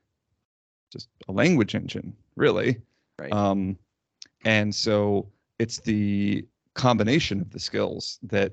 [0.90, 2.80] just a language engine, really.
[3.18, 3.32] Right.
[3.32, 3.76] Um,
[4.44, 8.52] and so it's the combination of the skills that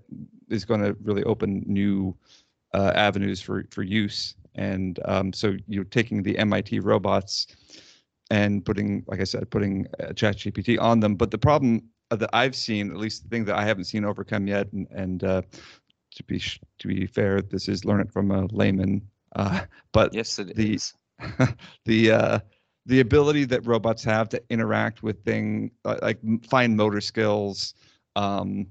[0.49, 2.15] is going to really open new
[2.73, 4.35] uh, avenues for for use.
[4.55, 7.47] And um, so you're taking the MIT robots
[8.31, 11.15] and putting, like I said, putting uh, ChatGPT on them.
[11.15, 14.47] But the problem that I've seen, at least the thing that I haven't seen overcome
[14.47, 15.41] yet, and, and uh,
[16.15, 19.01] to be sh- to be fair, this is learn it from a layman.
[19.35, 20.93] Uh, but yes, it the- is.
[21.85, 22.39] the uh,
[22.85, 27.73] the ability that robots have to interact with thing uh, like fine motor skills,
[28.15, 28.67] um,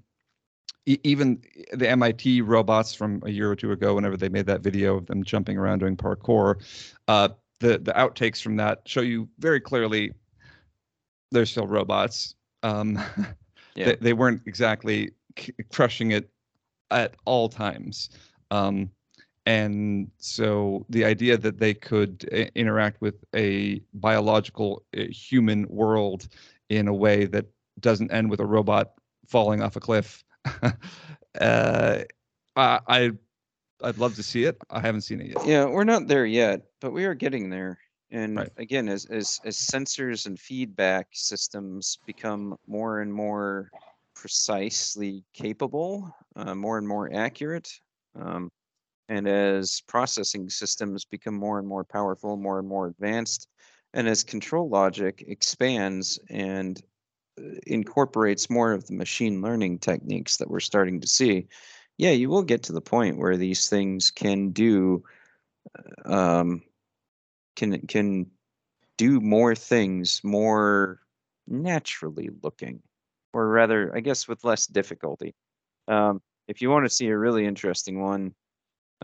[0.87, 4.61] e- even the MIT robots from a year or two ago, whenever they made that
[4.61, 6.63] video of them jumping around doing parkour,
[7.09, 7.29] uh,
[7.61, 10.13] the the outtakes from that show you very clearly
[11.31, 12.35] they're still robots.
[12.63, 12.99] Um,
[13.77, 13.87] Yeah.
[13.87, 16.31] they, they weren't exactly c- crushing it
[16.93, 18.11] at all times.
[18.53, 18.89] Um,
[19.47, 26.29] and so the idea that they could uh, interact with a biological uh, human world
[26.69, 27.47] in a way that
[27.81, 28.93] doesn't end with a robot
[29.27, 30.25] falling off a cliff,
[31.41, 31.99] uh,
[32.57, 33.11] I, I
[33.83, 34.59] I'd love to see it.
[34.71, 35.45] I haven't seen it yet.
[35.45, 37.79] Yeah, we're not there yet, but we are getting there.
[38.11, 38.51] And Right.
[38.57, 43.73] again, as, as as sensors and feedback systems become more and more
[44.15, 47.69] precisely capable, uh, more and more accurate,
[48.15, 48.51] um,
[49.09, 53.49] and as processing systems become more and more powerful, more and more advanced,
[53.93, 56.83] and as control logic expands and
[57.39, 61.47] uh, incorporates more of the machine learning techniques that we're starting to see,
[61.99, 65.03] yeah, you will get to the point where these things can do
[66.07, 66.63] um,
[67.57, 68.27] can can
[68.97, 71.01] do more things more
[71.47, 72.83] naturally looking,
[73.33, 75.35] or rather, I guess, with less difficulty.
[75.89, 78.35] Um, if you want to see a really interesting one,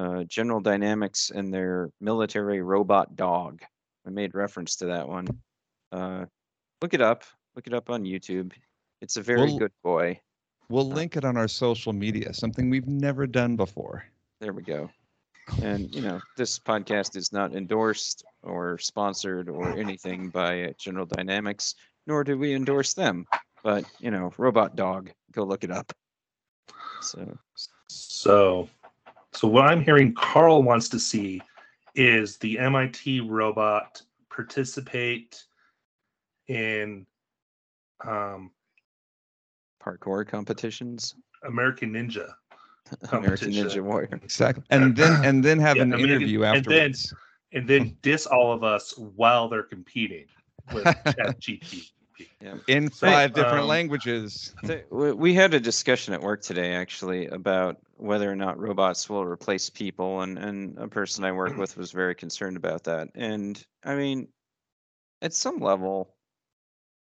[0.01, 3.61] uh, General Dynamics and their military robot dog.
[4.07, 5.27] I made reference to that one.
[5.93, 6.25] Uh,
[6.81, 7.25] look it up.
[7.55, 8.53] Look it up on YouTube.
[9.03, 10.21] It's a very Well- good boy.
[10.71, 14.05] We'll link it on our social media, something we've never done before.
[14.41, 14.89] There we go.
[15.65, 21.07] And you know, this podcast is not endorsed or sponsored or anything by uh, General
[21.07, 21.75] Dynamics,
[22.07, 23.27] nor do we endorse them.
[23.65, 25.93] But you know, Robot Dog, go look it up.
[27.03, 27.37] So
[27.89, 28.69] So,
[29.33, 31.41] so what I'm hearing Carl wants to see
[31.95, 35.43] is the MIT robot participate
[36.49, 37.07] in
[38.07, 38.51] um,
[39.83, 41.15] parkour competitions,
[41.45, 42.33] American Ninja.
[43.13, 43.85] American Ninja Competition.
[43.85, 44.21] Warrior.
[44.23, 44.65] Exactly.
[44.71, 46.95] And then and then have Yeah, an I mean, interview and then-
[47.53, 50.27] and then diss all of us while they're competing
[50.73, 51.91] with ChatGPT.
[52.67, 54.55] In So, five different um, languages.
[54.91, 59.25] We- We had a discussion at work today, actually, about whether or not robots will
[59.25, 63.09] replace people, and and a person I work with was very concerned about that.
[63.15, 64.29] And I mean,
[65.23, 66.17] at some level,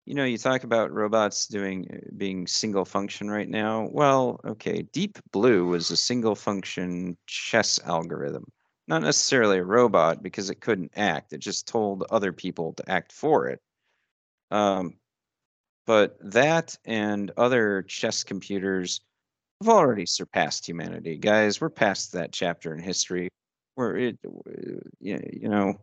[0.05, 3.87] you know, you talk about robots doing uh, being single function right now.
[3.91, 8.45] Well, okay, Deep Blue was a single function chess algorithm,
[8.87, 11.33] not necessarily a robot because it couldn't act.
[11.33, 13.61] It just told other people to act for it.
[14.55, 14.93] Um,
[15.85, 19.01] but that and other chess computers
[19.61, 21.59] have already surpassed humanity, guys.
[21.59, 23.27] We're past that chapter in history
[23.75, 24.17] where it,
[25.01, 25.73] you know,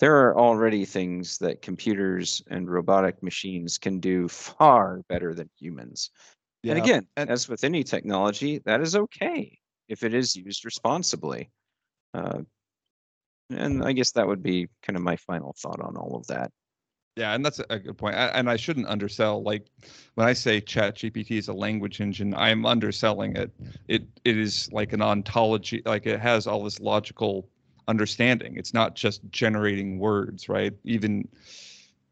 [0.00, 6.10] there are already things that computers and robotic machines can do far better than humans.
[6.64, 6.74] Yeah.
[6.74, 9.56] And again, and- as with any technology, that is okay
[9.88, 11.50] if it is used responsibly.
[12.14, 12.40] Uh,
[13.50, 16.50] and I guess that would be kind of my final thought on all of that.
[17.20, 18.14] Yeah, and that's a- good point.
[18.14, 19.42] A- And I shouldn't undersell.
[19.42, 19.66] Like
[20.14, 23.50] when I say Chat GPT is a language engine, I'm underselling it.
[23.88, 25.82] It it is like an ontology.
[25.84, 27.46] Like it has all this logical
[27.88, 28.56] understanding.
[28.56, 30.72] It's not just generating words, right?
[30.84, 31.28] Even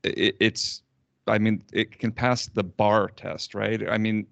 [0.05, 0.83] it, it's.
[1.27, 3.89] I mean, it can pass the bar test, right?
[3.89, 4.27] I mean,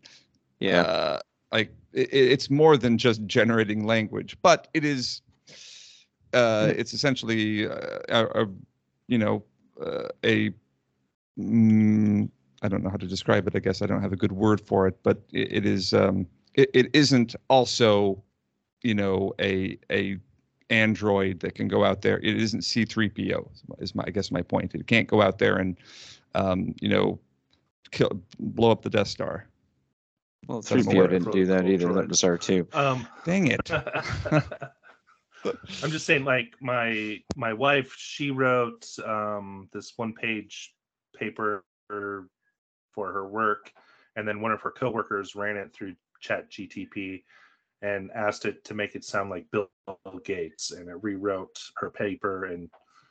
[0.61, 0.83] Yeah.
[0.83, 1.19] uh,
[1.53, 5.23] like it, it's more than just generating language, but it is.
[6.35, 8.47] Uh, it's essentially uh, a, a,
[9.09, 9.43] you know,
[9.81, 10.53] uh, a.
[11.39, 12.30] Mm,
[12.62, 13.55] I don't know how to describe it.
[13.55, 15.93] I guess I don't have a good word for it, but it, it is.
[15.93, 18.22] Um, it, it isn't also,
[18.82, 20.18] you know, a a
[20.70, 22.18] Android that can go out there.
[22.18, 23.49] It isn't C3PO.
[23.78, 24.74] Is my, I guess my point.
[24.74, 25.76] It can't go out there and,
[26.34, 27.18] um, you know,
[27.91, 29.47] kill blow up the Death Star.
[30.47, 31.93] Well, That's 3PO more didn't do that protocol either.
[31.93, 32.09] That droids.
[32.09, 32.74] was R2.
[32.74, 33.70] Um, Dang it.
[35.82, 40.74] I'm just saying, like my my wife, she wrote um, this one page
[41.19, 43.73] paper for her work,
[44.17, 47.23] and then one of her coworkers ran it through Chat GTP
[47.83, 49.69] and asked it to make it sound like Bill
[50.25, 52.71] Gates, and it rewrote her paper and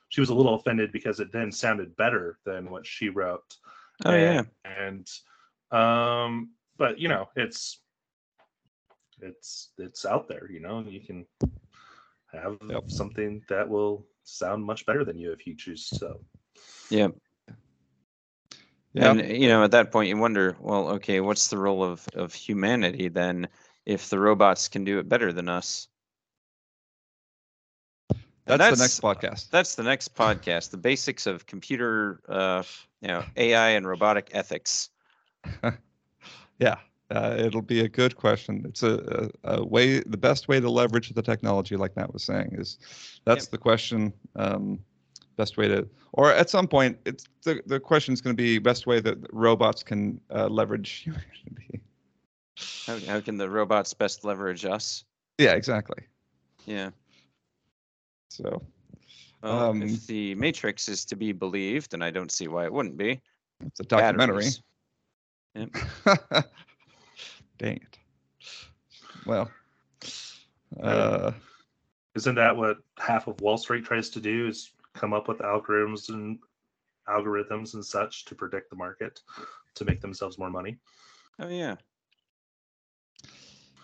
[0.09, 3.57] she was a little offended because it then sounded better than what she wrote.
[4.05, 4.43] Oh yeah.
[4.63, 5.07] and
[5.71, 7.81] um, but you know, it's
[9.21, 10.49] it's it's out there.
[10.51, 11.25] You know, you can
[12.31, 12.89] have Yep.
[12.89, 16.19] something that will sound much better than you if you choose so.
[16.89, 17.09] Yeah.
[18.95, 19.11] Yeah.
[19.11, 22.33] And you know, at that point, you wonder, well, okay, what's the role of of
[22.33, 23.49] humanity then
[23.85, 25.87] if the robots can do it better than us?
[28.47, 29.49] And That's, the next podcast.
[29.49, 30.69] That's the next podcast.
[30.69, 32.63] The basics of computer, uh,
[33.01, 34.89] you know, AI and robotic ethics.
[36.57, 36.77] Yeah,
[37.11, 38.63] uh, it'll be a good question.
[38.65, 39.99] It's a, a, a way.
[39.99, 42.77] The best way to leverage the technology, like Matt was saying, is
[43.25, 43.51] that's Yep.
[43.51, 44.13] the question.
[44.37, 44.79] Um,
[45.37, 48.57] best way to, or at some point, it's the the question is going to be
[48.59, 51.81] best way that robots can uh, leverage humanity.
[52.87, 55.03] How, how can the robots best leverage us?
[55.37, 56.03] Yeah, exactly.
[56.65, 56.91] Yeah.
[58.29, 58.61] So
[59.43, 62.73] Well, Um, if the Matrix is to be believed, and I don't see why it
[62.73, 63.21] wouldn't be.
[63.65, 64.35] it's a documentary.
[64.35, 64.61] batteries.
[67.57, 67.97] Dang it.
[69.25, 69.49] Well,
[70.81, 71.31] uh,
[72.15, 74.47] Isn't that what half of Wall Street tries to do?
[74.47, 76.39] Is come up with algorithms and
[77.07, 79.21] algorithms and such to predict the market
[79.75, 80.77] to make themselves more money.
[81.39, 81.75] Oh yeah.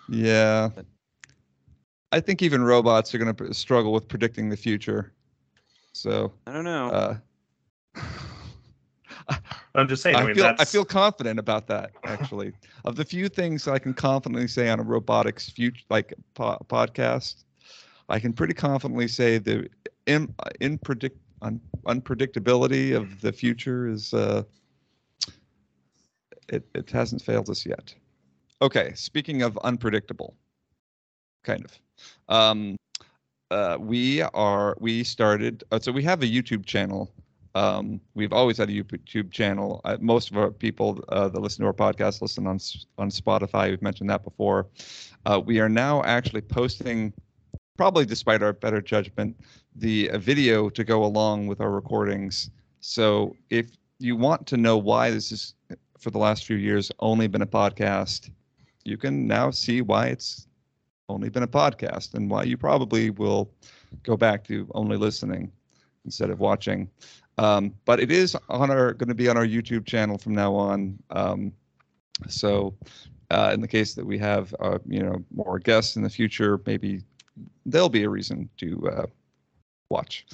[0.09, 0.70] yeah.
[2.12, 5.14] I think even robots are going to struggle with predicting the future.
[5.93, 6.89] So, I don't know.
[6.89, 7.18] uh,
[9.76, 10.16] I'm just saying.
[10.16, 11.91] I, I mean, feel I feel confident about that.
[12.03, 12.53] Actually,
[12.86, 17.43] of the few things I can confidently say on a robotics future like po- podcast,
[18.09, 19.70] I can pretty confidently say the
[20.05, 24.43] in, in predict un, unpredictability of the future is uh,
[26.49, 27.93] it it hasn't failed us yet.
[28.61, 30.35] Okay, speaking of unpredictable,
[31.43, 31.79] kind of.
[32.29, 32.75] Um,
[33.49, 37.11] uh, we are we started uh, so we have a YouTube channel
[37.55, 39.81] um, we've always had a YouTube channel.
[39.83, 42.59] Uh, most of our people uh, that listen to our podcast listen on
[42.97, 43.69] on Spotify.
[43.69, 44.67] We've mentioned that before.
[45.25, 47.13] Uh, we are now actually posting,
[47.77, 49.35] probably despite our better judgment,
[49.76, 52.49] the uh, video to go along with our recordings.
[52.80, 55.55] So if you want to know why this is
[55.97, 58.32] for the last few years only been a podcast,
[58.84, 60.47] you can now see why it's
[61.09, 63.51] only been a podcast and why you probably will
[64.03, 65.51] go back to only listening
[66.05, 66.89] instead of watching.
[67.38, 70.53] Um, but it is on our going to be on our YouTube channel from now
[70.55, 70.97] on.
[71.11, 71.53] Um,
[72.28, 72.76] so,
[73.30, 76.59] uh, in the case that we have, uh, you know, more guests in the future,
[76.65, 77.01] maybe
[77.65, 79.05] there'll be a reason to uh,
[79.91, 80.25] watch.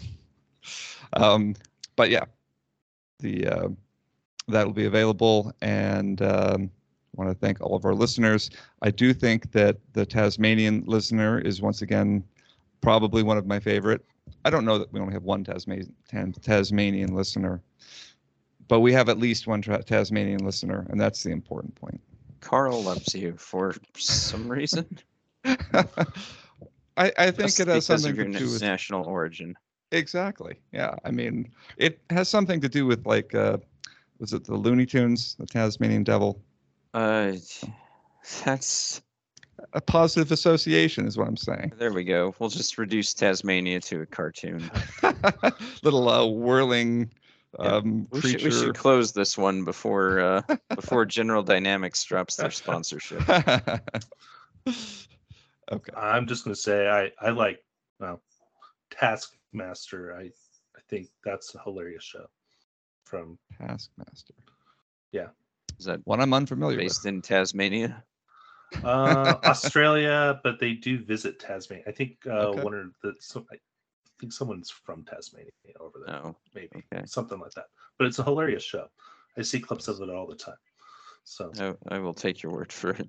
[1.14, 1.55] Um,
[1.95, 2.26] but yeah,
[3.20, 3.68] the uh,
[4.47, 6.72] that'll be available, and um,
[7.16, 8.49] want to thank all of our listeners.
[8.82, 12.24] I do think that the Tasmanian listener is once again
[12.82, 14.05] probably one of my favorite.
[14.45, 15.93] I don't know that we only have one Tasmanian
[16.41, 17.62] Tasmanian listener,
[18.68, 21.99] but we have at least one tra- Tasmanian listener, and that's the important point.
[22.39, 24.86] Carl loves you for some reason.
[26.98, 29.56] I, I think Just it has something to do with your national origin.
[29.91, 30.56] exactly.
[30.72, 33.58] Yeah, I mean, it has something to do with like, uh,
[34.20, 36.41] was it the Looney Tunes, the Tasmanian Devil?
[36.93, 37.34] Uh,
[38.43, 39.02] that's
[39.74, 41.72] A positive association is what I'm saying.
[41.78, 41.93] there.
[41.93, 42.34] We go.
[42.39, 44.70] We'll just reduce Tasmania to a cartoon.
[45.84, 47.12] Little uh, whirling
[47.60, 48.39] Yeah, um, We creature.
[48.39, 50.41] should, we should close this one before uh,
[50.76, 53.22] before General Dynamics drops their sponsorship.
[55.72, 55.93] Okay.
[55.95, 57.63] I'm just going to say I I like
[57.99, 58.22] well
[58.91, 60.15] Taskmaster.
[60.15, 60.24] I
[60.76, 62.26] I think that's a hilarious show.
[63.05, 64.34] From Taskmaster.
[65.11, 65.28] Yeah.
[65.80, 68.03] Is that One I'm unfamiliar based in Tasmania?
[68.84, 71.84] uh, Australia, but they do visit Tasmania.
[71.88, 72.61] I think uh, Okay.
[72.61, 73.55] one of the so, I
[74.20, 76.36] think someone's from Tasmania over there, No.
[76.53, 77.05] maybe okay.
[77.05, 77.68] something like that.
[77.97, 78.88] But it's a hilarious show.
[79.38, 80.57] I see clips of it all the time.
[81.24, 83.07] So I, I will take your word for it.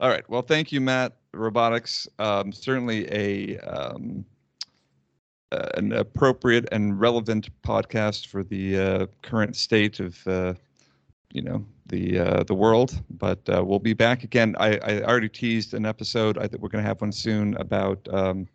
[0.00, 0.28] All right.
[0.28, 1.16] Well, thank you, Matt.
[1.32, 4.24] Robotics, um, certainly a um,
[5.74, 10.54] an appropriate and relevant podcast for the uh, current state of uh,
[11.32, 13.00] you know the uh, the world.
[13.10, 14.54] But uh, we'll be back again.
[14.58, 16.38] I, I already teased an episode.
[16.38, 18.46] I think we're going to have one soon about um,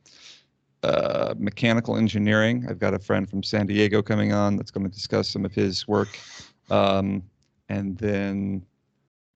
[0.84, 2.66] uh, mechanical engineering.
[2.70, 5.54] I've got a friend from San Diego coming on that's going to discuss some of
[5.54, 6.20] his work,
[6.70, 7.24] um,
[7.70, 8.66] and then.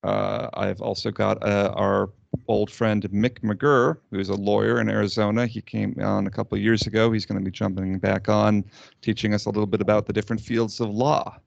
[0.04, 2.10] Uh, I've also got uh, our
[2.48, 5.46] old friend Mick McGurr, who's a lawyer in Arizona.
[5.46, 7.12] He came on a couple of years ago.
[7.12, 8.64] He's going to be jumping back on,
[9.02, 11.38] teaching us a little bit about the different fields of law.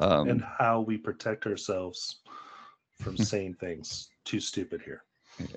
[0.00, 2.20] Um, and how we protect ourselves
[3.00, 5.02] from saying things too stupid here.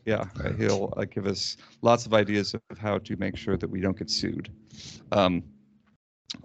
[0.06, 0.26] yeah,
[0.58, 3.98] he'll uh, give us lots of ideas of how to make sure that we don't
[3.98, 4.50] get sued.
[5.12, 5.44] Um,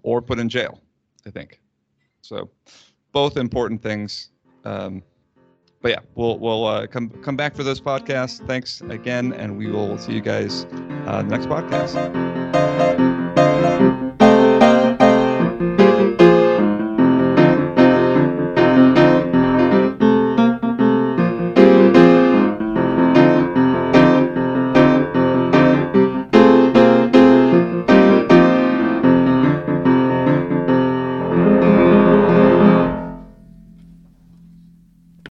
[0.02, 0.80] or put in jail.
[1.26, 1.60] I think
[2.22, 2.50] so.
[3.12, 4.30] Both important things.
[4.64, 5.02] Um,
[5.82, 8.46] but yeah, we'll we'll uh, come come back for those podcasts.
[8.46, 10.64] Thanks again, and we will see you guys
[11.06, 13.18] uh, next podcast.